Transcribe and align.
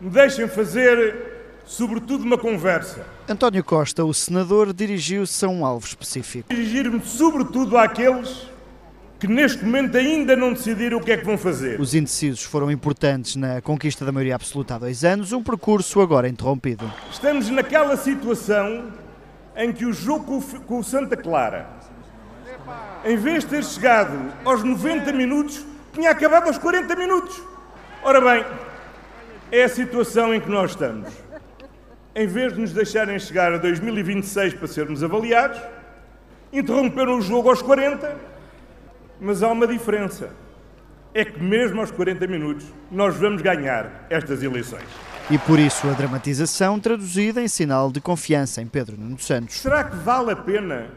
me 0.00 0.10
deixem 0.10 0.46
fazer, 0.48 1.60
sobretudo, 1.64 2.24
uma 2.24 2.38
conversa. 2.38 3.06
António 3.28 3.64
Costa, 3.64 4.04
o 4.04 4.12
senador, 4.12 4.72
dirigiu-se 4.72 5.44
a 5.44 5.48
um 5.48 5.64
alvo 5.64 5.86
específico. 5.86 6.48
Dirigir-me, 6.48 7.00
sobretudo, 7.02 7.76
àqueles 7.76 8.48
que 9.18 9.26
neste 9.26 9.64
momento 9.64 9.96
ainda 9.96 10.36
não 10.36 10.52
decidiram 10.52 10.98
o 10.98 11.00
que 11.00 11.12
é 11.12 11.16
que 11.16 11.24
vão 11.24 11.38
fazer. 11.38 11.80
Os 11.80 11.94
indecisos 11.94 12.42
foram 12.42 12.70
importantes 12.70 13.34
na 13.36 13.62
conquista 13.62 14.04
da 14.04 14.12
maioria 14.12 14.34
absoluta 14.34 14.74
há 14.74 14.78
dois 14.78 15.04
anos, 15.04 15.32
um 15.32 15.42
percurso 15.42 16.00
agora 16.00 16.28
interrompido. 16.28 16.92
Estamos 17.10 17.48
naquela 17.48 17.96
situação 17.96 18.92
em 19.56 19.72
que 19.72 19.86
o 19.86 19.92
jogo 19.92 20.42
com 20.66 20.78
o 20.78 20.84
Santa 20.84 21.16
Clara, 21.16 21.66
em 23.04 23.16
vez 23.16 23.44
de 23.44 23.50
ter 23.50 23.64
chegado 23.64 24.32
aos 24.44 24.62
90 24.62 25.10
minutos, 25.14 25.64
tinha 25.94 26.10
acabado 26.10 26.48
aos 26.48 26.58
40 26.58 26.94
minutos. 26.94 27.40
Ora 28.02 28.20
bem, 28.20 28.44
é 29.50 29.64
a 29.64 29.68
situação 29.68 30.34
em 30.34 30.40
que 30.40 30.48
nós 30.48 30.70
estamos. 30.70 31.08
Em 32.14 32.26
vez 32.26 32.54
de 32.54 32.60
nos 32.60 32.72
deixarem 32.72 33.18
chegar 33.18 33.52
a 33.52 33.58
2026 33.58 34.54
para 34.54 34.66
sermos 34.66 35.04
avaliados, 35.04 35.60
interromperam 36.52 37.18
o 37.18 37.20
jogo 37.20 37.50
aos 37.50 37.60
40 37.60 38.36
mas 39.20 39.42
há 39.42 39.48
uma 39.48 39.66
diferença. 39.66 40.30
É 41.14 41.24
que 41.24 41.42
mesmo 41.42 41.80
aos 41.80 41.90
40 41.90 42.26
minutos 42.26 42.66
nós 42.90 43.16
vamos 43.16 43.40
ganhar 43.40 44.06
estas 44.10 44.42
eleições. 44.42 44.84
E 45.30 45.38
por 45.38 45.58
isso 45.58 45.88
a 45.88 45.92
dramatização 45.92 46.78
traduzida 46.78 47.42
em 47.42 47.48
sinal 47.48 47.90
de 47.90 48.00
confiança 48.00 48.60
em 48.60 48.66
Pedro 48.66 48.96
Nuno 48.96 49.18
Santos. 49.18 49.56
Será 49.56 49.82
que 49.82 49.96
vale 49.96 50.32
a 50.32 50.36
pena, 50.36 50.88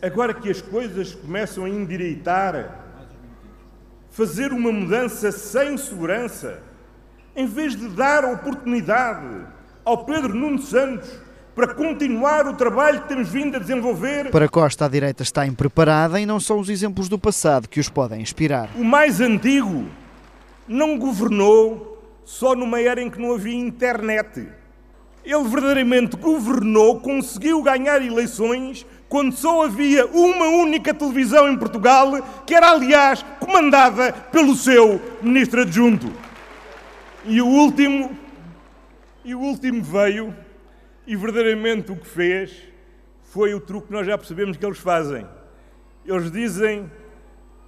agora 0.00 0.32
que 0.32 0.48
as 0.48 0.62
coisas 0.62 1.14
começam 1.14 1.64
a 1.64 1.68
endireitar, 1.68 2.84
fazer 4.10 4.52
uma 4.52 4.72
mudança 4.72 5.32
sem 5.32 5.76
segurança, 5.76 6.62
em 7.38 7.46
vez 7.46 7.76
de 7.76 7.86
dar 7.86 8.24
a 8.24 8.32
oportunidade 8.32 9.24
ao 9.84 10.04
Pedro 10.04 10.34
Nuno 10.34 10.58
Santos 10.60 11.08
para 11.54 11.72
continuar 11.72 12.48
o 12.48 12.54
trabalho 12.54 13.02
que 13.02 13.06
temos 13.06 13.28
vindo 13.28 13.54
a 13.54 13.60
desenvolver. 13.60 14.28
Para 14.32 14.48
Costa, 14.48 14.86
a 14.86 14.88
direita 14.88 15.22
está 15.22 15.46
impreparada 15.46 16.18
e 16.18 16.26
não 16.26 16.40
são 16.40 16.58
os 16.58 16.68
exemplos 16.68 17.08
do 17.08 17.16
passado 17.16 17.68
que 17.68 17.78
os 17.78 17.88
podem 17.88 18.20
inspirar. 18.20 18.68
O 18.76 18.82
mais 18.82 19.20
antigo 19.20 19.84
não 20.66 20.98
governou 20.98 22.02
só 22.24 22.56
numa 22.56 22.80
era 22.80 23.00
em 23.00 23.08
que 23.08 23.20
não 23.20 23.32
havia 23.32 23.54
internet. 23.54 24.48
Ele 25.24 25.44
verdadeiramente 25.44 26.16
governou, 26.16 26.98
conseguiu 26.98 27.62
ganhar 27.62 28.02
eleições 28.02 28.84
quando 29.08 29.32
só 29.32 29.64
havia 29.64 30.06
uma 30.08 30.46
única 30.46 30.92
televisão 30.92 31.48
em 31.48 31.56
Portugal, 31.56 32.20
que 32.44 32.52
era, 32.52 32.72
aliás, 32.72 33.24
comandada 33.38 34.12
pelo 34.32 34.56
seu 34.56 35.00
ministro 35.22 35.62
adjunto. 35.62 36.12
E 37.28 37.42
o 37.42 37.46
último, 37.46 38.16
e 39.22 39.34
o 39.34 39.40
último 39.40 39.82
veio 39.82 40.34
e 41.06 41.14
verdadeiramente 41.14 41.92
o 41.92 41.96
que 41.96 42.08
fez 42.08 42.56
foi 43.22 43.52
o 43.52 43.60
truque 43.60 43.88
que 43.88 43.92
nós 43.92 44.06
já 44.06 44.16
percebemos 44.16 44.56
que 44.56 44.64
eles 44.64 44.78
fazem. 44.78 45.26
Eles 46.06 46.32
dizem 46.32 46.90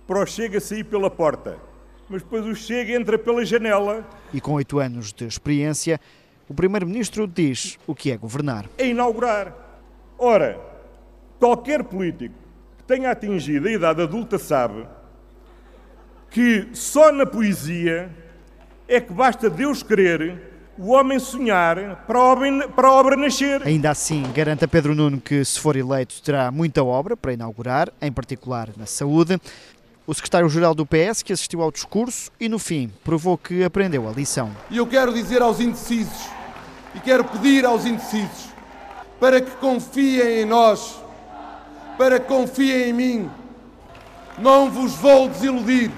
para 0.06 0.19
o 0.19 0.25
Chega 0.25 0.58
sair 0.61 0.84
pela 0.84 1.11
porta, 1.11 1.58
mas 2.08 2.22
depois 2.22 2.47
o 2.47 2.55
Chega 2.55 2.94
entra 2.94 3.19
pela 3.19 3.44
janela. 3.44 4.08
E 4.33 4.41
com 4.41 4.52
oito 4.55 4.78
anos 4.78 5.12
de 5.12 5.27
experiência, 5.27 6.00
o 6.48 6.55
Primeiro-Ministro 6.55 7.27
diz 7.27 7.78
o 7.86 7.95
que 7.95 8.11
é 8.11 8.17
governar. 8.17 8.64
É 8.78 8.86
inaugurar. 8.86 9.55
Ora, 10.17 10.58
qualquer 11.39 11.84
político 11.84 12.34
que 12.78 12.84
tenha 12.84 13.11
atingido 13.11 13.69
a 13.69 13.72
idade 13.72 14.00
adulta 14.00 14.39
sabe 14.39 14.86
que 16.30 16.67
só 16.72 17.12
na 17.12 17.27
poesia 17.27 18.11
é 18.91 19.00
que 19.00 19.12
basta 19.12 19.48
Deus 19.48 19.84
querer 19.84 20.50
o 20.77 20.91
homem 20.91 21.19
sonhar 21.19 22.05
para 22.06 22.19
a, 22.19 22.22
obra, 22.22 22.69
para 22.69 22.88
a 22.88 22.92
obra 22.92 23.16
nascer. 23.16 23.62
Ainda 23.64 23.91
assim, 23.91 24.24
garanta 24.34 24.66
Pedro 24.66 24.96
Nuno 24.96 25.20
que, 25.20 25.44
se 25.44 25.60
for 25.60 25.77
eleito, 25.77 26.20
terá 26.22 26.50
muita 26.50 26.83
obra 26.83 27.16
para 27.16 27.33
inaugurar, 27.33 27.92
em 28.02 28.11
particular 28.11 28.70
na 28.77 28.86
saúde. 28.86 29.40
O 30.06 30.12
secretário-geral 30.12 30.74
do 30.74 30.84
PS, 30.84 31.23
que 31.23 31.33
assistiu 31.33 31.62
ao 31.62 31.70
discurso 31.70 32.33
e, 32.40 32.48
no 32.48 32.58
fim, 32.58 32.90
provou 33.05 33.39
que 33.39 33.62
aprendeu 33.62 34.08
a 34.08 34.12
lição. 34.12 34.51
E 34.68 34.78
eu 34.78 34.86
quero 34.89 35.14
dizer 35.14 35.40
aos 35.40 35.61
indecisos, 35.61 36.27
e 36.92 36.98
quero 36.98 37.22
pedir 37.22 37.64
aos 37.64 37.86
indecisos, 37.86 38.48
para 39.20 39.40
que 39.40 39.52
confiem 39.52 40.40
em 40.40 40.45
nós, 40.45 41.01
para 41.96 42.18
que 42.18 42.27
confiem 42.27 42.89
em 42.89 42.92
mim. 42.92 43.30
Não 44.36 44.68
vos 44.68 44.95
vou 44.95 45.28
desiludir. 45.28 45.92